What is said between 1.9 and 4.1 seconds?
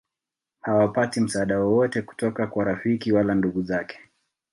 kutoka kwa rafiki wala ndugu zake